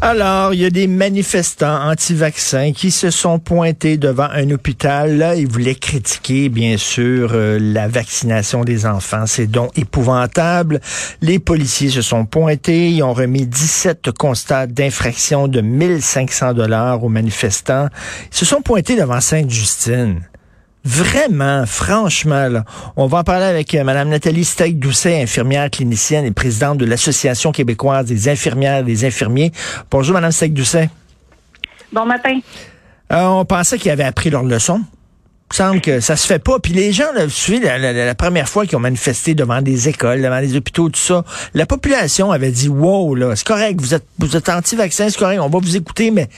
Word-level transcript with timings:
Alors, 0.00 0.54
il 0.54 0.60
y 0.60 0.64
a 0.64 0.70
des 0.70 0.86
manifestants 0.86 1.90
anti-vaccins 1.90 2.72
qui 2.72 2.92
se 2.92 3.10
sont 3.10 3.40
pointés 3.40 3.96
devant 3.96 4.28
un 4.32 4.48
hôpital. 4.52 5.18
Là, 5.18 5.34
ils 5.34 5.48
voulaient 5.48 5.74
critiquer, 5.74 6.48
bien 6.48 6.76
sûr, 6.76 7.32
euh, 7.34 7.58
la 7.60 7.88
vaccination 7.88 8.62
des 8.62 8.86
enfants. 8.86 9.26
C'est 9.26 9.48
donc 9.48 9.76
épouvantable. 9.76 10.80
Les 11.20 11.40
policiers 11.40 11.90
se 11.90 12.00
sont 12.00 12.26
pointés. 12.26 12.90
Ils 12.90 13.02
ont 13.02 13.12
remis 13.12 13.44
17 13.44 14.12
constats 14.12 14.68
d'infraction 14.68 15.48
de 15.48 15.60
1500 15.60 16.54
dollars 16.54 17.02
aux 17.02 17.08
manifestants. 17.08 17.88
Ils 18.30 18.36
se 18.36 18.44
sont 18.44 18.62
pointés 18.62 18.94
devant 18.94 19.20
Sainte-Justine. 19.20 20.20
Vraiment, 20.90 21.66
franchement, 21.66 22.48
là, 22.48 22.64
on 22.96 23.06
va 23.08 23.18
en 23.18 23.22
parler 23.22 23.44
avec 23.44 23.74
euh, 23.74 23.84
Mme 23.84 24.08
Nathalie 24.08 24.42
Steig-Doucet, 24.44 25.20
infirmière 25.22 25.68
clinicienne 25.70 26.24
et 26.24 26.30
présidente 26.30 26.78
de 26.78 26.86
l'Association 26.86 27.52
québécoise 27.52 28.06
des 28.06 28.30
infirmières 28.30 28.78
et 28.78 28.84
des 28.84 29.04
infirmiers. 29.04 29.52
Bonjour, 29.90 30.14
Mme 30.14 30.32
Steig-Doucet. 30.32 30.88
Bon 31.92 32.06
matin. 32.06 32.40
Euh, 33.12 33.22
on 33.26 33.44
pensait 33.44 33.76
qu'ils 33.76 33.90
avaient 33.90 34.02
appris 34.04 34.30
leur 34.30 34.42
leçon. 34.44 34.80
Il 35.52 35.56
semble 35.56 35.80
que 35.82 36.00
ça 36.00 36.16
se 36.16 36.26
fait 36.26 36.38
pas. 36.38 36.58
Puis 36.58 36.72
les 36.72 36.90
gens, 36.92 37.12
là, 37.14 37.24
vous 37.24 37.30
savez, 37.30 37.60
la, 37.60 37.76
la- 37.76 37.92
la 37.92 38.14
première 38.14 38.48
fois 38.48 38.64
qu'ils 38.64 38.76
ont 38.76 38.80
manifesté 38.80 39.34
devant 39.34 39.60
des 39.60 39.90
écoles, 39.90 40.22
devant 40.22 40.40
des 40.40 40.56
hôpitaux, 40.56 40.88
tout 40.88 40.98
ça, 41.00 41.22
la 41.52 41.66
population 41.66 42.30
avait 42.32 42.50
dit, 42.50 42.68
wow, 42.70 43.14
là, 43.14 43.36
c'est 43.36 43.46
correct, 43.46 43.78
vous 43.80 43.94
êtes, 43.94 44.06
vous 44.18 44.36
êtes 44.36 44.48
anti-vaccin, 44.48 45.10
c'est 45.10 45.18
correct, 45.18 45.38
on 45.40 45.50
va 45.50 45.58
vous 45.58 45.76
écouter, 45.76 46.10
mais 46.10 46.28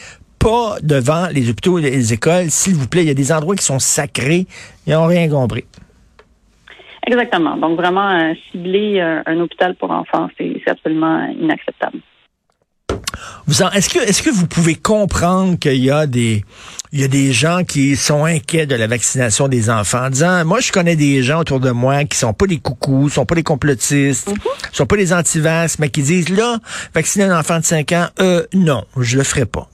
pas 0.40 0.76
devant 0.82 1.28
les 1.28 1.48
hôpitaux 1.50 1.78
et 1.78 1.82
les 1.82 2.12
écoles, 2.12 2.50
s'il 2.50 2.74
vous 2.74 2.88
plaît. 2.88 3.02
Il 3.02 3.08
y 3.08 3.12
a 3.12 3.14
des 3.14 3.30
endroits 3.30 3.54
qui 3.54 3.64
sont 3.64 3.78
sacrés. 3.78 4.46
Ils 4.86 4.94
n'ont 4.94 5.06
rien 5.06 5.28
compris. 5.28 5.64
Exactement. 7.06 7.56
Donc 7.56 7.76
vraiment 7.76 8.10
euh, 8.10 8.32
cibler 8.50 9.00
euh, 9.00 9.22
un 9.26 9.40
hôpital 9.40 9.74
pour 9.76 9.90
enfants, 9.90 10.28
c'est 10.38 10.62
absolument 10.66 11.28
inacceptable. 11.40 11.98
Est-ce 13.74 13.88
que 13.90 13.98
est-ce 13.98 14.22
que 14.22 14.30
vous 14.30 14.46
pouvez 14.46 14.74
comprendre 14.76 15.58
qu'il 15.58 15.76
y 15.76 15.90
a 15.90 16.06
des 16.06 16.44
il 16.92 17.00
y 17.00 17.04
a 17.04 17.08
des 17.08 17.32
gens 17.32 17.64
qui 17.64 17.96
sont 17.96 18.24
inquiets 18.24 18.66
de 18.66 18.74
la 18.74 18.86
vaccination 18.86 19.48
des 19.48 19.70
enfants 19.70 20.06
en 20.06 20.10
disant 20.10 20.44
moi 20.44 20.60
je 20.60 20.72
connais 20.72 20.96
des 20.96 21.22
gens 21.22 21.40
autour 21.40 21.60
de 21.60 21.70
moi 21.70 22.04
qui 22.04 22.16
sont 22.16 22.32
pas 22.32 22.46
des 22.46 22.58
coucous, 22.58 23.10
sont 23.10 23.26
pas 23.26 23.34
des 23.34 23.42
complotistes, 23.42 24.32
sont 24.72 24.86
pas 24.86 24.96
des 24.96 25.12
antivax 25.12 25.78
mais 25.78 25.88
qui 25.88 26.02
disent 26.02 26.30
là 26.30 26.58
vacciner 26.94 27.24
un 27.24 27.38
enfant 27.38 27.58
de 27.58 27.64
5 27.64 27.92
ans 27.92 28.06
euh 28.20 28.44
non, 28.54 28.84
je 28.96 29.18
le 29.18 29.24
ferai 29.24 29.46
pas. 29.46 29.68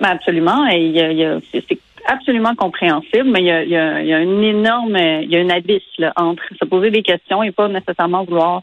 Ben 0.00 0.10
absolument. 0.10 0.68
Et 0.68 0.86
il 0.86 0.92
y 0.92 1.00
a- 1.00 1.12
il 1.12 1.18
y 1.18 1.24
a- 1.24 1.38
c'est 1.52 1.78
absolument 2.06 2.54
compréhensible, 2.54 3.24
mais 3.30 3.40
il 3.40 3.46
y 3.46 3.50
a, 3.50 3.62
il 3.64 3.70
y 3.70 3.76
a- 3.76 4.00
il 4.02 4.06
y 4.08 4.12
a 4.14 4.20
une 4.20 4.44
énorme, 4.44 4.96
il 4.96 5.30
y 5.30 5.36
a 5.36 5.40
un 5.40 5.50
abysse 5.50 5.82
là, 5.98 6.12
entre 6.16 6.44
se 6.60 6.64
poser 6.64 6.90
des 6.90 7.02
questions 7.02 7.42
et 7.42 7.50
pas 7.52 7.68
nécessairement 7.68 8.24
vouloir 8.24 8.62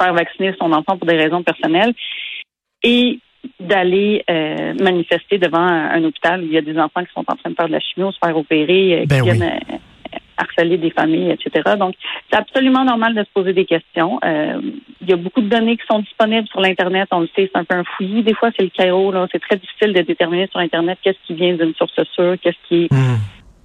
faire 0.00 0.12
vacciner 0.14 0.54
son 0.58 0.72
enfant 0.72 0.96
pour 0.96 1.06
des 1.06 1.16
raisons 1.16 1.42
personnelles 1.42 1.92
et 2.82 3.18
d'aller 3.58 4.22
euh, 4.28 4.74
manifester 4.80 5.38
devant 5.38 5.58
un, 5.60 5.90
un 5.90 6.04
hôpital 6.04 6.40
où 6.42 6.44
il 6.46 6.52
y 6.52 6.58
a 6.58 6.62
des 6.62 6.78
enfants 6.78 7.04
qui 7.04 7.12
sont 7.12 7.24
en 7.26 7.36
train 7.36 7.50
de 7.50 7.54
faire 7.54 7.68
de 7.68 7.72
la 7.72 7.80
chimio, 7.80 8.10
se 8.12 8.18
faire 8.22 8.36
opérer, 8.36 9.00
euh, 9.02 9.06
Ben 9.06 9.22
qui 9.22 9.30
oui. 9.30 9.36
viennent 9.36 9.50
euh, 9.70 9.76
harceler 10.40 10.78
des 10.78 10.90
familles, 10.90 11.30
etc. 11.30 11.76
Donc, 11.78 11.94
c'est 12.30 12.38
absolument 12.38 12.84
normal 12.84 13.14
de 13.14 13.22
se 13.22 13.30
poser 13.32 13.52
des 13.52 13.64
questions. 13.64 14.18
Euh, 14.24 14.60
il 15.00 15.10
y 15.10 15.12
a 15.12 15.16
beaucoup 15.16 15.40
de 15.40 15.48
données 15.48 15.76
qui 15.76 15.86
sont 15.90 16.00
disponibles 16.00 16.48
sur 16.48 16.60
l'Internet. 16.60 17.08
On 17.12 17.20
le 17.20 17.28
sait, 17.36 17.50
c'est 17.52 17.58
un 17.58 17.64
peu 17.64 17.76
un 17.76 17.84
fouillis. 17.84 18.22
Des 18.22 18.34
fois, 18.34 18.50
c'est 18.56 18.64
le 18.64 18.70
chaos. 18.70 19.12
Là. 19.12 19.26
C'est 19.32 19.40
très 19.40 19.56
difficile 19.56 19.92
de 19.92 20.02
déterminer 20.02 20.46
sur 20.48 20.60
Internet 20.60 20.98
qu'est-ce 21.02 21.18
qui 21.26 21.34
vient 21.34 21.54
d'une 21.54 21.74
source 21.74 22.02
sûre, 22.14 22.36
qu'est-ce 22.42 22.68
qui 22.68 22.88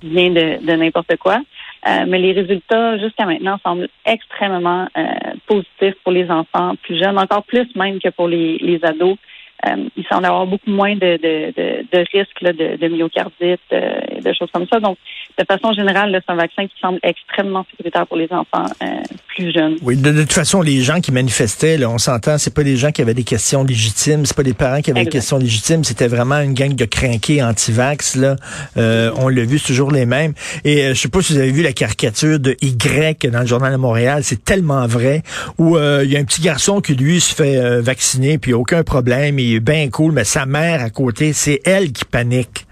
vient 0.03 0.29
de, 0.29 0.65
de 0.65 0.73
n'importe 0.73 1.15
quoi. 1.17 1.39
Euh, 1.87 2.05
mais 2.07 2.19
les 2.19 2.33
résultats, 2.33 2.97
jusqu'à 2.97 3.25
maintenant, 3.25 3.57
semblent 3.63 3.89
extrêmement 4.05 4.87
euh, 4.97 5.03
positifs 5.47 5.95
pour 6.03 6.11
les 6.11 6.29
enfants 6.29 6.75
plus 6.81 6.97
jeunes, 7.01 7.17
encore 7.17 7.43
plus 7.43 7.67
même 7.75 7.99
que 7.99 8.09
pour 8.09 8.27
les, 8.27 8.57
les 8.57 8.83
ados. 8.83 9.17
Euh, 9.65 9.87
il 9.95 10.05
semble 10.07 10.25
avoir 10.25 10.45
beaucoup 10.45 10.69
moins 10.69 10.95
de, 10.95 11.17
de, 11.17 11.53
de, 11.55 11.85
de 11.91 12.05
risques 12.11 12.41
là, 12.41 12.53
de, 12.53 12.75
de 12.75 12.87
myocardite, 12.87 13.61
euh, 13.71 14.21
de 14.21 14.33
choses 14.33 14.49
comme 14.51 14.67
ça. 14.67 14.79
Donc, 14.79 14.97
de 15.37 15.45
façon 15.45 15.73
générale, 15.73 16.21
c'est 16.25 16.31
un 16.31 16.35
vaccin 16.35 16.65
qui 16.65 16.73
semble 16.81 16.99
extrêmement 17.03 17.65
sécuritaire 17.71 18.07
pour 18.07 18.17
les 18.17 18.27
enfants 18.31 18.65
euh, 18.81 18.85
plus 19.27 19.53
jeunes. 19.53 19.75
Oui, 19.81 19.97
de, 19.97 20.11
de 20.11 20.21
toute 20.21 20.33
façon, 20.33 20.61
les 20.61 20.81
gens 20.81 21.01
qui 21.01 21.11
manifestaient, 21.11 21.77
là, 21.77 21.89
on 21.89 21.97
s'entend, 21.97 22.37
c'est 22.37 22.53
pas 22.53 22.63
des 22.63 22.77
gens 22.77 22.91
qui 22.91 23.01
avaient 23.01 23.13
des 23.13 23.23
questions 23.23 23.63
légitimes, 23.63 24.25
c'est 24.25 24.35
pas 24.35 24.43
des 24.43 24.53
parents 24.53 24.81
qui 24.81 24.91
avaient 24.91 25.03
des 25.03 25.09
questions 25.09 25.37
légitimes, 25.37 25.83
c'était 25.83 26.07
vraiment 26.07 26.39
une 26.39 26.53
gang 26.53 26.73
de 26.73 26.85
crinqués 26.85 27.43
anti-vax, 27.43 28.15
là. 28.15 28.35
Euh, 28.77 29.11
on 29.17 29.27
l'a 29.27 29.43
vu, 29.43 29.59
c'est 29.59 29.67
toujours 29.67 29.91
les 29.91 30.05
mêmes. 30.05 30.33
Et 30.63 30.83
euh, 30.83 30.93
je 30.93 31.01
sais 31.01 31.09
pas 31.09 31.21
si 31.21 31.33
vous 31.33 31.39
avez 31.39 31.51
vu 31.51 31.61
la 31.61 31.73
caricature 31.73 32.39
de 32.39 32.55
Y 32.61 33.29
dans 33.29 33.41
le 33.41 33.45
journal 33.45 33.71
de 33.71 33.77
Montréal, 33.77 34.23
c'est 34.23 34.43
tellement 34.43 34.87
vrai, 34.87 35.23
où 35.57 35.77
euh, 35.77 36.03
il 36.05 36.11
y 36.11 36.17
a 36.17 36.19
un 36.19 36.25
petit 36.25 36.41
garçon 36.41 36.81
qui, 36.81 36.95
lui, 36.95 37.19
se 37.19 37.35
fait 37.35 37.57
euh, 37.57 37.81
vacciner, 37.81 38.37
puis 38.37 38.53
aucun 38.53 38.83
problème, 38.83 39.39
il 39.39 39.55
est 39.55 39.59
bien 39.59 39.89
cool, 39.89 40.13
mais 40.13 40.23
sa 40.23 40.45
mère 40.45 40.81
à 40.81 40.89
côté, 40.89 41.33
c'est 41.33 41.61
elle 41.65 41.91
qui 41.91 42.05
panique. 42.05 42.64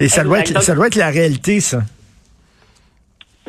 Et 0.00 0.08
ça 0.08 0.24
doit, 0.24 0.40
être, 0.40 0.62
ça 0.62 0.74
doit 0.74 0.88
être 0.88 0.96
la 0.96 1.10
réalité, 1.10 1.60
ça. 1.60 1.80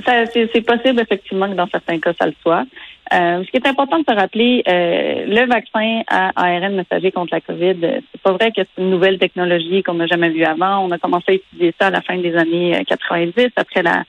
Ça, 0.05 0.25
c'est, 0.33 0.61
possible 0.61 1.01
effectivement 1.01 1.49
que 1.49 1.55
dans 1.55 1.67
certains 1.67 1.99
cas, 1.99 2.13
ça 2.19 2.25
le 2.25 2.33
soit. 2.41 2.65
Euh, 3.13 3.43
ce 3.43 3.51
qui 3.51 3.57
est 3.57 3.67
important 3.67 3.99
de 3.99 4.05
se 4.07 4.15
rappeler, 4.15 4.63
euh, 4.67 5.25
le 5.27 5.45
vaccin 5.47 6.01
à 6.07 6.31
ARN 6.35 6.75
messager 6.75 7.11
contre 7.11 7.33
la 7.33 7.41
COVID, 7.41 7.75
euh, 7.83 7.99
c'est 8.11 8.21
pas 8.21 8.31
vrai 8.31 8.51
que 8.51 8.61
c'est 8.61 8.81
une 8.81 8.89
nouvelle 8.89 9.19
technologie 9.19 9.83
qu'on 9.83 9.95
n'a 9.95 10.07
jamais 10.07 10.29
vue 10.29 10.45
avant. 10.45 10.85
On 10.85 10.91
a 10.91 10.97
commencé 10.97 11.25
à 11.27 11.33
utiliser 11.33 11.73
ça 11.79 11.87
à 11.87 11.89
la 11.89 12.01
fin 12.01 12.17
des 12.17 12.35
années 12.35 12.77
euh, 12.77 12.83
90, 12.87 13.49
après 13.57 13.83
la, 13.83 14.05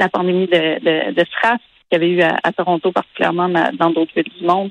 la 0.00 0.08
pandémie 0.08 0.48
de, 0.48 0.80
de, 0.80 1.12
de 1.12 1.24
SRAS 1.32 1.58
qu'il 1.88 2.02
y 2.02 2.04
avait 2.04 2.10
eu 2.10 2.22
à, 2.22 2.38
à 2.42 2.52
Toronto, 2.52 2.90
particulièrement 2.90 3.48
dans 3.48 3.90
d'autres 3.90 4.12
villes 4.14 4.32
du 4.38 4.44
monde. 4.44 4.70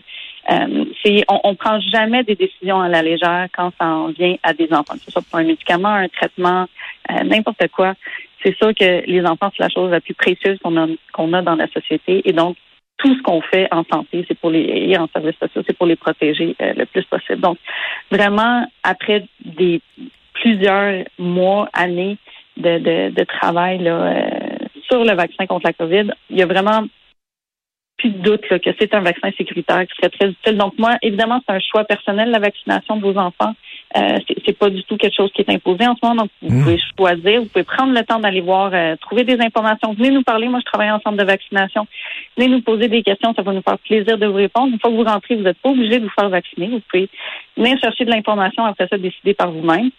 Euh, 0.52 0.86
on, 1.28 1.40
on 1.44 1.56
prend 1.56 1.80
jamais 1.80 2.24
des 2.24 2.36
décisions 2.36 2.82
à 2.82 2.88
la 2.88 3.02
légère 3.02 3.48
quand 3.56 3.72
ça 3.80 3.88
en 3.88 4.08
vient 4.08 4.36
à 4.44 4.54
des 4.54 4.72
enfants, 4.72 4.96
que 4.96 5.02
ce 5.06 5.12
soit 5.12 5.22
pour 5.30 5.40
un 5.40 5.44
médicament, 5.44 5.90
un 5.90 6.08
traitement, 6.08 6.66
euh, 7.12 7.24
n'importe 7.24 7.68
quoi. 7.70 7.94
C'est 8.44 8.56
sûr 8.58 8.74
que 8.74 9.06
les 9.06 9.26
enfants, 9.26 9.52
c'est 9.56 9.64
la 9.64 9.70
chose 9.70 9.92
la 9.92 10.02
plus 10.02 10.14
précieuse 10.14 10.58
qu'on 10.64 10.78
a, 10.78 10.88
qu'on 11.14 11.34
a 11.34 11.42
dans 11.42 11.56
la 11.56 11.68
société. 11.68 12.22
Et 12.26 12.34
donc, 12.34 12.58
tout 12.98 13.14
ce 13.16 13.22
qu'on 13.22 13.42
fait 13.42 13.68
en 13.72 13.84
santé, 13.84 14.26
c'est 14.28 14.38
pour 14.38 14.50
les 14.50 14.62
et 14.62 14.98
en 14.98 15.08
services 15.08 15.38
sociaux, 15.40 15.64
c'est 15.66 15.78
pour 15.78 15.88
les 15.88 15.96
protéger 15.96 16.56
euh, 16.62 16.74
le 16.76 16.86
plus 16.86 17.04
possible. 17.06 17.42
Donc, 17.42 17.58
vraiment, 18.12 18.66
après 18.84 19.26
des 19.44 19.82
plusieurs 20.34 21.04
mois, 21.18 21.70
années 21.74 22.18
de, 22.58 22.80
de, 22.80 23.10
de 23.14 23.24
travail 23.24 23.80
là, 23.80 23.92
euh, 23.92 24.30
sur 24.90 25.04
le 25.04 25.14
vaccin 25.14 25.46
contre 25.46 25.68
la 25.68 25.74
COVID, 25.74 26.12
il 26.30 26.38
y 26.38 26.42
a 26.42 26.46
vraiment 26.46 26.84
plus 28.00 28.10
de 28.10 28.18
doute 28.22 28.50
là, 28.50 28.58
que 28.60 28.70
c'est 28.80 28.94
un 28.96 29.02
vaccin 29.02 29.30
sécuritaire 29.38 29.82
qui 29.88 29.96
serait 29.98 30.10
très 30.10 30.30
utile. 30.30 30.58
Donc 30.58 30.74
moi, 30.80 30.98
évidemment, 31.02 31.40
c'est 31.46 31.54
un 31.54 31.60
choix 31.60 31.84
personnel 31.84 32.32
la 32.32 32.40
vaccination 32.40 32.96
de 32.96 33.02
vos 33.04 33.18
enfants. 33.18 33.54
Euh, 33.98 34.18
c'est- 34.46 34.58
pas 34.58 34.70
du 34.70 34.84
tout 34.84 34.98
quelque 34.98 35.16
chose 35.16 35.32
qui 35.34 35.42
est 35.42 35.50
imposé 35.52 35.86
en 35.88 35.96
ce 35.96 36.00
moment. 36.06 36.22
Donc 36.24 36.30
vous 36.42 36.56
Mmh. 36.58 36.64
pouvez 36.64 36.80
choisir, 36.98 37.42
vous 37.42 37.48
pouvez 37.48 37.64
prendre 37.64 37.94
le 37.94 38.04
temps 38.04 38.20
d'aller 38.20 38.42
voir, 38.42 38.72
euh, 38.74 38.96
trouver 38.98 39.24
des 39.24 39.40
informations. 39.42 39.94
Venez 39.94 40.10
nous 40.12 40.24
parler. 40.24 40.48
Moi, 40.48 40.60
je 40.60 40.66
travaille 40.66 40.92
en 40.92 41.00
centre 41.00 41.18
de 41.18 41.24
vaccination. 41.24 41.88
Venez 42.38 42.50
nous 42.50 42.62
poser 42.62 42.88
des 42.88 43.04
questions. 43.04 43.34
Ça 43.36 43.42
va 43.42 43.54
nous 43.54 43.62
faire 43.62 43.78
plaisir 43.80 44.18
de 44.18 44.26
vous 44.26 44.36
répondre. 44.36 44.68
Une 44.74 44.80
fois 44.80 44.90
que 44.92 44.96
vous 44.96 45.04
rentrez, 45.04 45.36
vous 45.36 45.44
n'êtes 45.44 45.58
pas 45.60 45.70
obligé 45.70 46.00
de 46.00 46.04
vous 46.06 46.12
faire 46.20 46.30
vacciner. 46.30 46.68
Vous 46.68 46.82
pouvez 46.92 47.08
venir 47.58 47.78
chercher 47.80 48.06
de 48.06 48.12
l'information 48.12 48.64
après 48.66 48.88
ça, 48.90 48.98
décider 48.98 49.34
par 49.34 49.52
vous-même. 49.52 49.90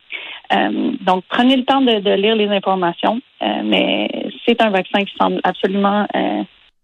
Euh, 0.53 0.93
donc 1.01 1.25
prenez 1.29 1.57
le 1.57 1.65
temps 1.65 1.81
de, 1.81 2.01
de 2.01 2.11
lire 2.13 2.35
les 2.37 2.49
informations. 2.49 3.21
Euh, 3.43 3.63
mais 3.65 4.09
c'est 4.47 4.61
un 4.63 4.71
vaccin 4.71 5.05
qui 5.05 5.15
semble 5.21 5.41
absolument 5.45 6.07
euh, 6.15 6.43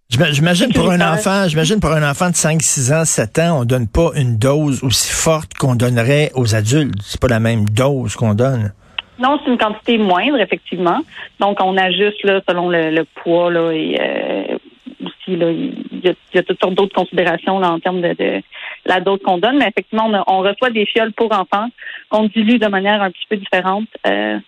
J'imagine 0.08 0.72
pour 0.72 0.90
un 0.90 1.00
enfant, 1.00 1.48
j'imagine 1.48 1.80
pour 1.80 1.90
un 1.90 2.08
enfant 2.08 2.30
de 2.30 2.36
5, 2.36 2.62
6 2.62 2.92
ans, 2.92 3.04
7 3.04 3.38
ans, 3.40 3.60
on 3.60 3.64
donne 3.64 3.88
pas 3.88 4.10
une 4.14 4.38
dose 4.38 4.82
aussi 4.84 5.12
forte 5.12 5.54
qu'on 5.54 5.74
donnerait 5.74 6.30
aux 6.34 6.54
adultes. 6.54 6.94
C'est 7.02 7.20
pas 7.20 7.26
la 7.28 7.40
même 7.40 7.64
dose 7.68 8.14
qu'on 8.14 8.34
donne. 8.34 8.72
Non, 9.18 9.38
c'est 9.44 9.50
une 9.50 9.58
quantité 9.58 9.98
moindre, 9.98 10.38
effectivement. 10.38 11.00
Donc, 11.40 11.58
on 11.60 11.76
ajuste 11.76 12.22
là, 12.22 12.40
selon 12.48 12.68
le, 12.68 12.90
le 12.90 13.04
poids 13.22 13.50
là, 13.50 13.72
et 13.72 13.98
euh, 14.00 14.58
aussi 15.04 15.36
là, 15.36 15.50
il 15.50 16.00
y, 16.04 16.08
a, 16.08 16.12
il 16.32 16.36
y 16.36 16.38
a 16.38 16.42
toutes 16.44 16.60
sortes 16.60 16.74
d'autres 16.74 16.94
considérations 16.94 17.58
là, 17.58 17.72
en 17.72 17.80
termes 17.80 18.00
de, 18.02 18.12
de 18.12 18.42
la 18.84 19.00
dose 19.00 19.18
qu'on 19.24 19.38
donne. 19.38 19.58
Mais 19.58 19.68
effectivement, 19.68 20.06
on, 20.06 20.14
a- 20.14 20.24
on 20.28 20.38
reçoit 20.40 20.70
des 20.70 20.86
fioles 20.86 21.12
pour 21.14 21.32
enfants 21.32 21.68
qu'on 22.10 22.24
dilue 22.28 22.58
de 22.58 22.68
manière 22.68 23.02
un 23.02 23.10
petit 23.10 23.26
peu 23.28 23.36
différente. 23.38 23.88
Euh, 24.06 24.38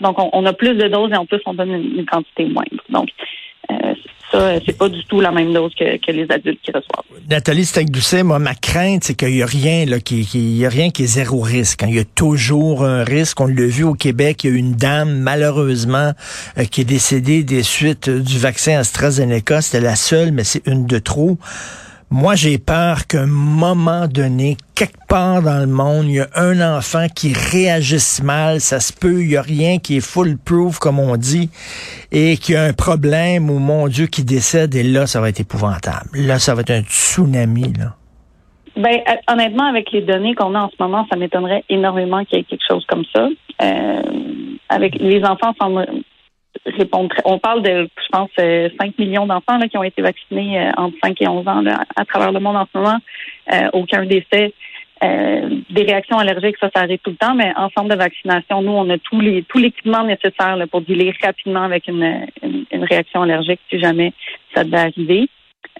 donc, 0.00 0.18
on, 0.18 0.28
on 0.32 0.44
a 0.46 0.52
plus 0.54 0.74
de 0.74 0.88
doses 0.88 1.12
et 1.12 1.16
en 1.16 1.26
plus, 1.26 1.40
on 1.46 1.54
donne 1.54 1.70
une, 1.70 1.98
une 2.00 2.06
quantité 2.06 2.46
moindre. 2.46 2.82
Donc, 2.88 3.10
ça, 4.34 4.58
c'est 4.66 4.76
pas 4.76 4.88
du 4.88 5.04
tout 5.04 5.20
la 5.20 5.30
même 5.30 5.52
dose 5.52 5.72
que, 5.78 5.96
que 6.04 6.10
les 6.10 6.26
adultes 6.28 6.60
qui 6.62 6.70
reçoivent. 6.70 7.04
Nathalie 7.30 7.64
Steck-Doucet, 7.64 8.22
moi, 8.22 8.38
ma 8.38 8.54
crainte, 8.54 9.04
c'est 9.04 9.14
qu'il 9.14 9.36
y 9.36 9.42
a 9.42 9.46
rien, 9.46 9.86
là, 9.86 10.00
qui, 10.00 10.22
y 10.32 10.66
a 10.66 10.68
rien 10.68 10.90
qui 10.90 11.04
est 11.04 11.06
zéro 11.06 11.40
risque. 11.40 11.82
hein. 11.82 11.86
Il 11.88 11.94
y 11.96 12.00
a 12.00 12.04
toujours 12.04 12.84
un 12.84 13.04
risque. 13.04 13.40
On 13.40 13.46
l'a 13.46 13.66
vu 13.66 13.84
au 13.84 13.94
Québec. 13.94 14.44
Il 14.44 14.50
y 14.50 14.54
a 14.54 14.56
une 14.56 14.72
dame, 14.74 15.18
malheureusement, 15.20 16.12
euh, 16.58 16.64
qui 16.64 16.80
est 16.82 16.84
décédée 16.84 17.44
des 17.44 17.62
suites 17.62 18.08
euh, 18.08 18.20
du 18.20 18.38
vaccin 18.38 18.78
AstraZeneca. 18.78 19.62
C'était 19.62 19.80
la 19.84 19.96
seule, 19.96 20.32
mais 20.32 20.44
c'est 20.44 20.66
une 20.66 20.86
de 20.86 20.98
trop. 20.98 21.38
Moi, 22.10 22.34
j'ai 22.36 22.58
peur 22.58 23.06
qu'à 23.06 23.22
un 23.22 23.26
moment 23.26 24.06
donné, 24.06 24.56
quelque 24.74 25.06
part 25.08 25.42
dans 25.42 25.58
le 25.58 25.66
monde, 25.66 26.06
il 26.06 26.14
y 26.14 26.20
a 26.20 26.28
un 26.36 26.76
enfant 26.76 27.06
qui 27.14 27.32
réagisse 27.32 28.22
mal, 28.22 28.60
ça 28.60 28.80
se 28.80 28.92
peut, 28.92 29.22
il 29.22 29.28
n'y 29.28 29.36
a 29.36 29.42
rien 29.42 29.78
qui 29.78 29.96
est 29.96 30.00
full 30.00 30.36
proof, 30.38 30.78
comme 30.78 30.98
on 30.98 31.16
dit, 31.16 31.50
et 32.12 32.36
qu'il 32.36 32.54
y 32.54 32.58
a 32.58 32.64
un 32.64 32.72
problème 32.72 33.50
ou 33.50 33.58
mon 33.58 33.88
Dieu 33.88 34.06
qui 34.06 34.24
décède, 34.24 34.74
et 34.74 34.82
là, 34.82 35.06
ça 35.06 35.20
va 35.20 35.28
être 35.28 35.40
épouvantable. 35.40 36.10
Là, 36.14 36.38
ça 36.38 36.54
va 36.54 36.60
être 36.60 36.70
un 36.70 36.82
tsunami, 36.82 37.72
là. 37.78 37.94
Ben, 38.76 38.98
honnêtement, 39.30 39.66
avec 39.66 39.92
les 39.92 40.02
données 40.02 40.34
qu'on 40.34 40.54
a 40.54 40.60
en 40.60 40.68
ce 40.68 40.76
moment, 40.80 41.06
ça 41.08 41.16
m'étonnerait 41.16 41.64
énormément 41.68 42.24
qu'il 42.24 42.38
y 42.38 42.40
ait 42.40 42.44
quelque 42.44 42.64
chose 42.68 42.84
comme 42.88 43.04
ça. 43.14 43.28
Euh, 43.62 44.02
avec 44.68 44.96
les 44.96 45.22
enfants 45.24 45.54
semblent. 45.60 45.86
On 47.24 47.38
parle 47.38 47.62
de, 47.62 47.88
je 47.96 48.08
pense, 48.10 48.30
5 48.36 48.42
euh, 48.44 48.68
millions 48.98 49.26
d'enfants 49.26 49.58
qui 49.68 49.76
ont 49.76 49.82
été 49.82 50.02
vaccinés 50.02 50.60
euh, 50.60 50.72
entre 50.76 50.96
5 51.02 51.20
et 51.22 51.28
11 51.28 51.48
ans 51.48 51.62
à 51.96 52.04
travers 52.04 52.32
le 52.32 52.40
monde 52.40 52.56
en 52.56 52.66
ce 52.72 52.78
moment. 52.78 52.98
aucun 53.72 54.04
décès. 54.04 54.52
des 55.02 55.82
réactions 55.82 56.18
allergiques, 56.18 56.56
ça, 56.60 56.70
ça 56.74 56.82
arrive 56.82 57.00
tout 57.02 57.10
le 57.10 57.16
temps, 57.16 57.34
mais 57.34 57.52
en 57.56 57.68
centre 57.70 57.88
de 57.88 57.96
vaccination, 57.96 58.62
nous, 58.62 58.72
on 58.72 58.88
a 58.90 58.98
tous 58.98 59.20
les 59.20 59.42
tout 59.42 59.58
l'équipement 59.58 60.04
nécessaire 60.04 60.56
pour 60.70 60.80
dealer 60.82 61.12
rapidement 61.22 61.62
avec 61.62 61.88
une, 61.88 62.26
une, 62.42 62.84
réaction 62.84 63.22
allergique 63.22 63.60
si 63.70 63.78
jamais 63.78 64.12
ça 64.54 64.64
devait 64.64 64.78
arriver. 64.78 65.28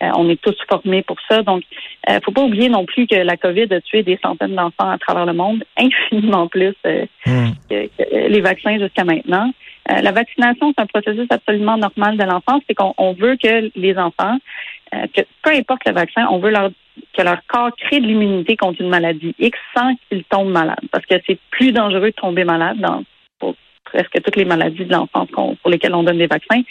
Euh, 0.02 0.10
on 0.16 0.28
est 0.28 0.40
tous 0.40 0.56
formés 0.68 1.02
pour 1.02 1.16
ça. 1.28 1.42
Donc, 1.42 1.62
euh, 2.08 2.18
faut 2.24 2.32
pas 2.32 2.42
oublier 2.42 2.68
non 2.68 2.84
plus 2.84 3.06
que 3.06 3.14
la 3.14 3.36
COVID 3.36 3.72
a 3.72 3.80
tué 3.80 4.02
des 4.02 4.18
centaines 4.22 4.54
d'enfants 4.54 4.90
à 4.90 4.98
travers 4.98 5.26
le 5.26 5.32
monde, 5.32 5.64
infiniment 5.76 6.48
plus 6.48 6.74
euh, 6.86 7.06
hmm. 7.26 7.50
que, 7.70 8.28
les 8.28 8.40
vaccins 8.40 8.78
jusqu'à 8.78 9.04
maintenant. 9.04 9.52
Euh, 9.90 10.00
la 10.00 10.12
vaccination, 10.12 10.72
c'est 10.76 10.82
un 10.82 10.86
processus 10.86 11.26
absolument 11.31 11.76
normal 11.76 12.16
de 12.16 12.25
l'enfance. 12.25 12.62
C'est 12.66 12.75
qu'on 12.75 13.12
veut 13.12 13.36
que 13.36 13.70
les 13.76 13.96
enfants, 13.96 14.38
que 14.92 15.22
peu 15.42 15.50
importe 15.50 15.86
le 15.86 15.92
vaccin, 15.92 16.26
on 16.31 16.38
veut 16.38 16.50
leur, 16.50 16.70
que 17.16 17.22
leur 17.22 17.38
corps 17.48 17.70
crée 17.76 18.00
de 18.00 18.06
l'immunité 18.06 18.56
contre 18.56 18.81
une 18.81 18.88
maladie 18.88 19.34
X 19.38 19.58
sans 19.76 19.94
qu'ils 20.08 20.25
tombent 20.25 20.52
malades. 20.52 20.78
Parce 20.92 21.04
que 21.06 21.16
c'est 21.26 21.38
plus 21.50 21.72
dangereux 21.72 22.10
de 22.10 22.16
tomber 22.16 22.44
malade 22.44 22.78
dans 22.78 23.02
pour 23.38 23.56
presque 23.84 24.22
toutes 24.22 24.36
les 24.36 24.44
maladies 24.44 24.84
de 24.84 24.92
l'enfance 24.92 25.28
pour 25.31 25.70
lesquelles 25.70 25.94
on 25.94 26.02
donne 26.02 26.19
des 26.19 26.28
vaccins 26.28 26.62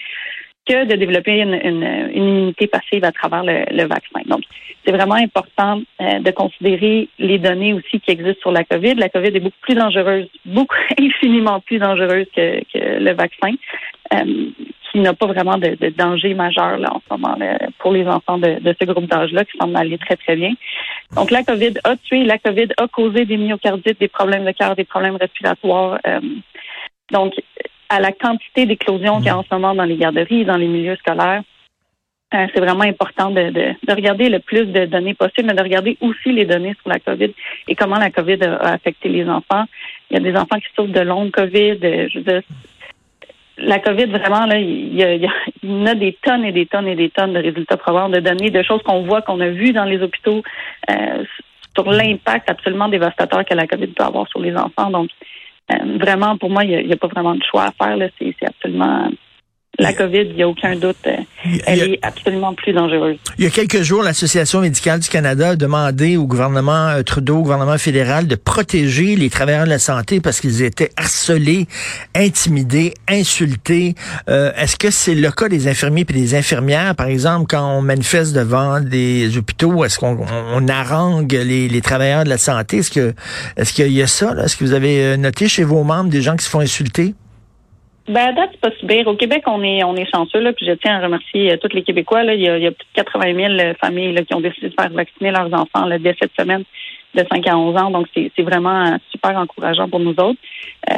que 0.65 0.86
de 0.86 0.95
développer 0.95 1.39
une, 1.39 1.54
une, 1.54 2.10
immunité 2.13 2.68
passive 2.68 3.04
à 3.04 3.12
travers 3.12 3.44
le, 3.44 3.86
vaccin. 3.86 4.21
Donc, 4.25 4.44
c'est 4.86 4.92
vraiment 4.94 5.15
important 5.15 5.81
euh, 6.01 6.19
de 6.19 6.31
considérer 6.31 7.10
les 7.19 7.38
données 7.38 7.74
aussi 7.74 8.00
qui 8.00 8.12
existent 8.12 8.42
sur 8.42 8.51
la 8.51 8.63
COVID. 8.63 8.95
La 8.95 9.10
COVID 9.10 9.36
est 9.36 9.39
beaucoup 9.39 9.60
plus 9.62 9.75
dangereuse, 9.75 10.27
beaucoup 10.45 10.75
infiniment 11.00 11.60
plus 11.60 11.80
dangereuse 11.80 12.27
que, 12.36 12.60
que 12.71 13.00
le 13.00 13.13
vaccin, 13.13 13.54
euh, 14.13 14.50
qui 14.92 15.00
n'a 15.00 15.13
pas 15.13 15.25
vraiment 15.25 15.57
de, 15.57 15.75
de, 15.75 15.89
danger 15.89 16.33
majeur 16.33 16.77
là, 16.77 16.94
en 16.94 17.00
ce 17.00 17.18
moment 17.18 17.38
pour 17.80 17.92
les 17.92 18.06
enfants 18.06 18.38
de, 18.38 18.60
de 18.60 18.75
ce 18.80 18.86
groupe 18.86 19.07
d'âge-là, 19.07 19.44
qui 19.44 19.57
semble 19.57 19.75
aller 19.75 19.98
très, 19.98 20.15
très 20.15 20.36
bien. 20.36 20.54
Donc, 21.15 21.31
la 21.31 21.44
COVID 21.44 21.74
a 21.83 21.95
tué, 21.98 22.24
la 22.24 22.38
COVID 22.38 22.69
a 22.77 22.88
causé 22.88 23.25
des 23.25 23.38
myocardites, 23.38 24.00
des 24.00 24.07
problèmes 24.07 24.45
de 24.45 24.51
cœur, 24.51 24.75
des 24.75 24.86
problèmes 24.86 25.15
respiratoires. 25.15 26.00
Euh, 26.07 26.19
donc, 27.12 27.33
à 27.94 28.00
la 28.00 28.12
quantité 28.12 28.66
d'éclosions 28.66 29.18
qu'il 29.18 29.28
y 29.28 29.30
a 29.30 29.38
en 29.38 29.44
ce 29.44 29.54
moment 29.54 29.75
dans 29.75 29.84
les 29.84 29.98
garderies, 29.98 30.45
dans 30.45 30.57
les 30.57 30.68
milieux 30.68 30.95
scolaires, 30.95 31.44
euh, 32.34 32.48
c'est 32.54 32.60
vraiment 32.60 32.84
important 32.84 33.30
de, 33.30 33.51
de, 33.51 33.94
regarder 33.94 34.28
le 34.30 34.40
plus 34.40 34.66
de 34.66 34.86
données 34.86 35.13
possible, 35.13 35.48
mais 35.48 35.54
de 35.54 35.62
regarder 35.62 35.98
aussi 36.01 36.31
les 36.31 36.45
données 36.45 36.75
sur 36.81 36.90
la 36.90 37.00
COVID 37.00 37.31
et 37.68 37.75
comment 37.75 37.98
la 37.98 38.10
COVID 38.10 38.44
a, 38.44 38.74
affecté 38.74 39.10
les 39.10 39.30
enfants. 39.30 39.66
Il 40.10 40.18
y 40.18 40.19
a 40.19 40.31
des 40.31 40.36
enfants 40.36 40.57
qui 40.57 40.66
souffrent 40.75 40.92
de 40.92 41.01
longue 41.01 41.30
COVID. 41.30 41.78
Euh, 41.84 42.42
la 43.60 43.78
COVID, 43.78 44.07
vraiment, 44.07 44.48
là, 44.48 44.57
il 44.57 44.96
y, 44.96 45.04
a, 45.04 45.13
il 45.13 45.22
y 45.22 45.88
a 45.88 45.96
des 45.96 46.18
tonnes 46.24 46.46
et 46.46 46.51
des 46.51 46.66
tonnes 46.66 46.88
et 46.88 46.96
des 46.96 47.12
tonnes 47.12 47.34
de 47.34 47.39
résultats 47.39 47.78
probants, 47.78 48.10
de 48.10 48.19
données, 48.19 48.50
de 48.50 48.63
choses 48.63 48.81
qu'on 48.81 49.04
voit, 49.04 49.22
qu'on 49.22 49.39
a 49.39 49.50
vues 49.50 49.74
dans 49.74 49.86
les 49.86 50.01
hôpitaux 50.01 50.42
euh, 50.89 51.24
sur 51.75 51.92
l'impact 51.92 52.50
absolument 52.50 52.88
dévastateur 52.88 53.46
que 53.46 53.54
la 53.54 53.68
COVID 53.68 53.88
peut 53.88 54.04
avoir 54.04 54.28
sur 54.30 54.39
les 54.39 54.56
enfants. 54.56 54.89
Donc, 54.89 55.12
vraiment, 55.69 56.38
pour 56.38 56.50
moi, 56.50 56.63
il 56.63 56.86
n'y 56.86 56.94
a, 56.94 56.98
pas 56.98 57.07
vraiment 57.07 57.36
de 57.36 57.44
choix 57.44 57.65
à 57.65 57.71
faire. 57.71 58.10
C'est 58.19 58.36
absolument 58.45 59.10
la 59.80 59.94
COVID, 59.94 60.28
il 60.30 60.36
n'y 60.36 60.44
a 60.44 60.48
aucun 60.48 60.75
doute, 60.75 60.98
euh, 61.08 61.18
elle 61.66 61.81
est 61.81 62.00
absolument 62.04 62.54
plus 62.54 62.74
dangereuse. 62.74 63.18
Il 63.40 63.44
y 63.44 63.48
a 63.48 63.50
quelques 63.50 63.81
jours, 63.81 64.04
l'Association 64.04 64.62
médicale 64.62 65.00
du 65.00 65.10
Canada 65.10 65.50
a 65.50 65.56
demandé 65.56 66.16
au 66.16 66.28
gouvernement 66.28 66.90
euh, 66.90 67.02
Trudeau, 67.02 67.38
au 67.38 67.42
gouvernement 67.42 67.80
fédéral, 67.80 68.28
de 68.28 68.36
protéger 68.36 69.16
les 69.16 69.31
travailleurs 69.31 69.66
de 69.66 69.70
la 69.70 69.80
santé 69.80 70.22
parce 70.22 70.42
qu'ils 70.42 70.62
étaient 70.62 70.92
harcelés, 70.96 71.66
intimidés, 72.16 72.94
insultés. 73.10 73.96
Est-ce 74.28 74.78
que 74.78 74.92
c'est 74.92 75.16
le 75.16 75.31
cas 75.31 75.50
des 75.50 75.68
infirmiers 75.68 76.06
et 76.08 76.14
des 76.14 76.36
infirmières, 76.36 76.96
par 76.96 77.08
exemple, 77.08 77.48
quand 77.50 77.78
on 77.78 77.81
manifeste 77.81 78.34
devant 78.34 78.80
des 78.80 79.38
hôpitaux, 79.38 79.84
est-ce 79.84 79.98
qu'on 79.98 80.20
on, 80.54 80.68
harangue 80.68 81.31
les, 81.31 81.68
les, 81.68 81.81
travailleurs 81.81 82.24
de 82.24 82.30
la 82.30 82.38
santé? 82.38 82.78
Est-ce 82.78 82.92
que 82.92 83.14
est-ce 83.58 83.74
qu'il 83.74 83.92
y 83.92 84.02
a 84.02 84.08
ça? 84.08 84.36
Est-ce 84.44 84.56
que 84.56 84.64
vous 84.64 84.74
avez 84.74 85.18
noté 85.18 85.48
chez 85.48 85.64
vos 85.64 85.84
membres 85.84 86.10
des 86.10 86.22
gens 86.22 86.36
qui 86.36 86.46
se 86.46 86.50
font 86.50 86.60
insulter? 86.60 87.16
Ben, 88.07 88.17
à 88.17 88.33
date, 88.33 88.50
c'est 88.51 88.59
pas 88.59 88.71
si 88.77 89.05
Au 89.05 89.15
Québec, 89.15 89.44
on 89.47 89.63
est, 89.63 89.81
on 89.85 89.95
est 89.95 90.09
chanceux, 90.13 90.41
là, 90.41 90.51
puis 90.51 90.65
je 90.65 90.73
tiens 90.73 90.97
à 90.97 91.03
remercier 91.03 91.53
euh, 91.53 91.57
tous 91.57 91.73
les 91.73 91.83
Québécois. 91.83 92.23
Là. 92.23 92.33
Il, 92.33 92.41
y 92.41 92.50
a, 92.50 92.57
il 92.57 92.63
y 92.63 92.67
a 92.67 92.71
plus 92.71 92.85
de 92.95 93.01
80 93.01 93.33
000 93.33 93.53
euh, 93.53 93.73
familles 93.79 94.11
là, 94.11 94.23
qui 94.23 94.33
ont 94.33 94.41
décidé 94.41 94.67
de 94.67 94.75
faire 94.77 94.91
vacciner 94.91 95.31
leurs 95.31 95.53
enfants 95.53 95.85
là, 95.85 95.97
dès 95.97 96.13
cette 96.21 96.33
semaine 96.38 96.63
de 97.15 97.23
5 97.31 97.47
à 97.47 97.57
11 97.57 97.77
ans. 97.77 97.91
Donc, 97.91 98.07
c'est 98.13 98.41
vraiment 98.41 98.88
euh, 98.88 98.97
super 99.09 99.38
encourageant 99.38 99.88
pour 99.88 100.01
nous 100.01 100.15
autres. 100.17 100.39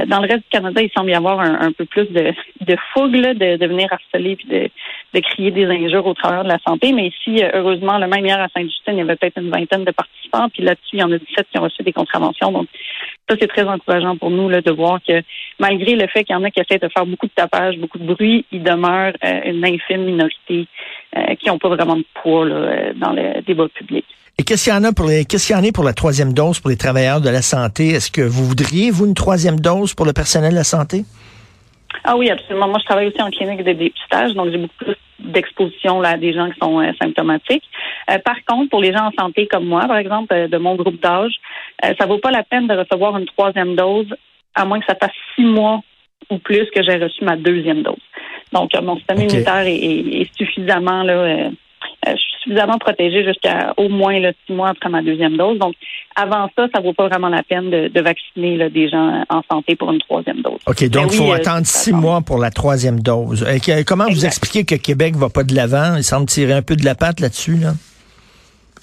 dans 0.08 0.20
le 0.20 0.28
reste 0.28 0.44
du 0.44 0.50
Canada, 0.50 0.82
il 0.82 0.90
semble 0.98 1.12
y 1.12 1.14
avoir 1.14 1.40
un, 1.42 1.72
peu 1.74 1.86
plus 1.86 2.06
de, 2.06 2.34
de 2.62 2.76
fougue 2.94 3.12
de, 3.12 3.58
de 3.58 3.68
venir 3.68 3.88
harceler 3.92 4.38
puis 4.38 4.48
de, 4.48 4.70
de 5.14 5.20
crier 5.20 5.52
des 5.52 5.66
injures 5.66 6.08
au 6.08 6.14
travers 6.16 6.44
de 6.44 6.50
la 6.50 6.58
santé. 6.66 6.92
Mais 6.92 7.08
ici, 7.08 7.44
heureusement, 7.54 8.00
le 8.00 8.08
même 8.08 8.26
hier 8.26 8.40
à 8.40 8.48
Sainte-Justine, 8.48 8.94
il 8.94 9.00
y 9.00 9.02
avait 9.02 9.16
peut-être 9.18 9.40
une 9.40 9.52
vingtaine 9.52 9.84
de 9.84 9.92
participants. 9.92 10.50
Puis 10.50 10.64
là-dessus, 10.64 10.96
il 10.96 11.00
y 11.02 11.04
en 11.04 11.12
a 11.12 11.18
17 11.20 11.48
qui 11.52 11.60
ont 11.60 11.64
reçu 11.64 11.84
des 11.84 11.94
contraventions. 11.94 12.52
Donc, 12.52 12.68
ça, 13.28 13.36
c'est 13.40 13.48
très 13.48 13.64
encourageant 13.64 14.18
pour 14.18 14.30
nous 14.30 14.50
là, 14.50 14.62
de 14.62 14.72
voir 14.72 15.00
que 15.06 15.22
malgré 15.60 15.96
le 15.96 16.08
fait 16.08 16.24
qu'il 16.24 16.36
y 16.36 16.38
en 16.38 16.44
a 16.44 16.52
qui 16.52 16.60
essaient 16.60 16.80
de 16.80 16.90
faire 16.90 17.06
beaucoup 17.06 17.26
de 17.26 17.32
tapage, 17.36 17.78
beaucoup 17.78 17.98
de 17.98 18.06
bruit, 18.06 18.46
il 18.52 18.62
demeure 18.62 19.14
euh, 19.24 19.40
une 19.46 19.66
infime 19.66 20.06
minorité 20.06 20.68
euh, 21.18 21.36
qui 21.36 21.48
n'ont 21.48 21.58
pas 21.58 21.70
vraiment 21.70 21.98
de 21.98 22.06
poids 22.14 22.46
là, 22.46 22.94
dans 22.94 23.14
le 23.14 23.42
débat 23.42 23.68
public. 23.70 24.06
Et 24.38 24.44
qu'est-ce 24.44 24.66
qu'il 24.66 24.74
y 24.74 24.76
en 24.76 24.84
a 24.84 24.92
pour 24.92 25.08
les, 25.08 25.26
qu'est-ce 25.26 25.48
qu'il 25.48 25.56
y 25.56 25.60
en 25.60 25.64
a 25.64 25.72
pour 25.72 25.86
la 25.86 25.94
troisième 25.94 26.34
dose 26.34 26.60
pour 26.60 26.70
les 26.70 26.78
travailleurs 26.78 27.22
de 27.22 27.30
la 27.30 27.42
santé? 27.42 27.90
Est-ce 27.90 28.12
que 28.12 28.22
vous 28.22 28.46
voudriez, 28.46 28.92
vous, 28.92 29.06
une 29.06 29.14
troisième 29.14 29.60
dose 29.60 29.94
pour 29.94 30.06
le 30.06 30.14
personnel 30.14 30.52
de 30.52 30.58
la 30.58 30.66
santé? 30.66 31.06
Ah 32.04 32.18
oui, 32.18 32.30
absolument. 32.30 32.68
Moi, 32.68 32.78
je 32.80 32.86
travaille 32.86 33.08
aussi 33.08 33.22
en 33.22 33.32
clinique 33.32 33.64
de 33.64 33.72
dépistage, 33.72 34.34
donc 34.34 34.52
j'ai 34.52 34.58
beaucoup 34.58 34.76
plus 34.78 34.96
d'exposition 35.32 36.00
là, 36.00 36.18
des 36.18 36.34
gens 36.34 36.50
qui 36.50 36.60
sont 36.62 36.80
euh, 36.80 36.92
symptomatiques. 37.02 37.64
Euh, 38.10 38.18
par 38.20 38.44
contre, 38.46 38.70
pour 38.70 38.82
les 38.82 38.94
gens 38.94 39.06
en 39.08 39.12
santé 39.12 39.48
comme 39.48 39.66
moi, 39.66 39.86
par 39.88 39.98
exemple, 39.98 40.34
euh, 40.34 40.48
de 40.48 40.58
mon 40.58 40.76
groupe 40.76 41.02
d'âge, 41.02 41.34
ça 42.00 42.06
vaut 42.06 42.20
pas 42.20 42.32
la 42.32 42.44
peine 42.44 42.68
de 42.68 42.74
recevoir 42.74 43.18
une 43.18 43.26
troisième 43.26 43.76
dose, 43.76 44.14
à 44.56 44.66
moins 44.66 44.80
que 44.80 44.86
ça 44.86 44.96
fasse 44.96 45.16
six 45.36 45.44
mois 45.44 45.82
ou 46.30 46.38
plus 46.38 46.66
que 46.72 46.82
j'ai 46.82 46.96
reçu 46.96 47.24
ma 47.24 47.36
deuxième 47.36 47.84
dose. 47.84 47.96
Donc, 48.54 48.72
mon 48.82 48.96
système 48.98 49.18
immunitaire 49.18 49.68
est, 49.68 49.76
est, 49.76 50.36
suffisamment 50.38 51.04
là, 51.04 51.50
suffisamment 52.46 52.78
protégée 52.78 53.26
jusqu'à 53.26 53.74
au 53.78 53.90
moins 53.90 54.20
là, 54.20 54.32
six 54.46 54.54
mois 54.54 54.70
après 54.70 54.90
ma 54.90 55.02
deuxième 55.02 55.36
dose. 55.36 55.58
Donc, 55.60 55.74
avant 56.16 56.50
ça, 56.56 56.68
ça 56.74 56.82
vaut 56.82 56.94
pas 56.94 57.08
vraiment 57.08 57.30
la 57.30 57.44
peine 57.44 57.70
de, 57.70 58.02
vacciner 58.02 58.56
là, 58.56 58.70
des 58.70 58.88
gens 58.88 59.24
en 59.30 59.42
santé 59.52 59.76
pour 59.76 59.92
une 59.92 60.00
troisième 60.00 60.42
dose. 60.42 60.60
OK, 60.68 60.88
donc 60.90 61.12
il 61.12 61.18
faut 61.18 61.32
euh, 61.32 61.36
attendre 61.36 61.66
six 61.66 61.92
mois 61.92 62.22
pour 62.22 62.38
la 62.38 62.52
troisième 62.52 63.00
dose. 63.00 63.44
Euh, 63.44 63.84
comment 63.86 64.06
vous 64.06 64.26
expliquez 64.26 64.64
que 64.64 64.76
Québec 64.76 65.16
va 65.16 65.30
pas 65.30 65.44
de 65.44 65.56
l'avant? 65.56 65.96
Il 65.98 66.04
semble 66.04 66.28
tirer 66.28 66.54
un 66.54 66.62
peu 66.62 66.76
de 66.76 66.86
la 66.86 66.96
patte 66.96 67.20
là-dessus, 67.20 67.58
là? 67.58 67.72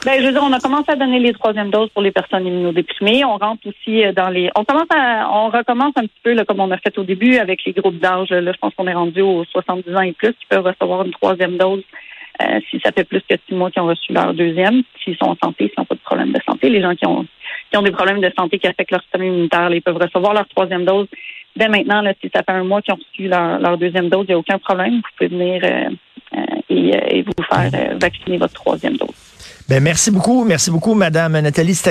Ben, 0.05 0.21
je 0.21 0.27
veux 0.27 0.33
dire, 0.33 0.43
on 0.43 0.53
a 0.53 0.59
commencé 0.59 0.91
à 0.91 0.97
donner 0.97 1.21
les 1.21 1.33
troisièmes 1.33 1.71
doses 1.71 1.91
pour 1.91 2.03
les 2.03 2.11
personnes 2.11 2.45
immunodéprimées. 2.45 3.25
On 3.25 3.37
rentre 3.37 3.69
aussi 3.69 4.05
euh, 4.05 4.13
dans 4.13 4.31
les, 4.31 4.51
on 4.57 4.65
commence 4.65 4.89
à, 4.91 5.29
on 5.31 5.49
recommence 5.49 5.93
un 5.95 6.03
petit 6.03 6.21
peu 6.25 6.33
là, 6.33 6.45
comme 6.45 6.59
on 6.59 6.73
a 6.73 6.79
fait 6.79 6.99
au 6.99 7.05
début 7.05 7.37
avec 7.37 7.61
les 7.65 7.73
groupes 7.73 8.01
d'âge. 8.01 8.31
Là, 8.31 8.53
je 8.53 8.59
pense 8.59 8.75
qu'on 8.75 8.89
est 8.89 8.95
rendu 8.95 9.21
aux 9.21 9.45
70 9.45 9.95
ans 9.95 10.01
et 10.01 10.13
plus 10.13 10.33
qui 10.33 10.47
peuvent 10.49 10.67
recevoir 10.67 11.05
une 11.05 11.13
troisième 11.13 11.57
dose 11.57 11.85
euh, 12.41 12.61
si 12.71 12.81
ça 12.81 12.93
fait 12.93 13.05
plus 13.05 13.21
que 13.29 13.35
six 13.47 13.55
mois 13.55 13.71
qu'ils 13.71 13.83
ont 13.83 13.87
reçu 13.87 14.13
leur 14.13 14.33
deuxième, 14.33 14.83
s'ils 15.03 15.17
sont 15.17 15.27
en 15.27 15.37
santé, 15.37 15.67
s'ils 15.67 15.75
n'ont 15.79 15.85
pas 15.85 15.95
de 15.95 16.01
problème 16.01 16.33
de 16.33 16.41
santé, 16.47 16.71
les 16.71 16.81
gens 16.81 16.95
qui 16.95 17.07
ont 17.07 17.27
qui 17.71 17.79
ont 17.79 17.83
des 17.83 17.91
problèmes 17.91 18.21
de 18.21 18.31
santé 18.39 18.59
qui 18.59 18.67
affectent 18.67 18.91
leur 18.91 19.03
système 19.03 19.25
immunitaire, 19.25 19.71
ils 19.73 19.83
peuvent 19.83 19.97
recevoir 19.97 20.35
leur 20.35 20.47
troisième 20.49 20.85
dose. 20.85 21.07
Dès 21.57 21.69
maintenant, 21.69 22.03
si 22.21 22.31
ça 22.35 22.43
fait 22.43 22.53
un 22.53 22.65
mois 22.65 22.81
qu'ils 22.81 22.95
ont 22.95 22.99
reçu 22.99 23.29
leur, 23.29 23.79
deuxième 23.79 24.09
dose, 24.09 24.25
il 24.29 24.33
n'y 24.33 24.35
a 24.35 24.39
aucun 24.39 24.59
problème. 24.59 24.97
Vous 24.97 25.03
pouvez 25.17 25.29
venir 25.29 25.63
euh, 25.65 25.91
euh, 26.35 26.61
et, 26.71 27.23
vous 27.23 27.33
faire 27.51 27.99
vacciner 27.99 28.39
votre 28.39 28.55
troisième 28.55 28.97
dose. 28.97 29.11
Ben 29.69 29.83
merci 29.83 30.11
beaucoup, 30.11 30.45
merci 30.45 30.71
beaucoup, 30.71 30.95
Madame 30.95 31.39
Nathalie 31.41 31.75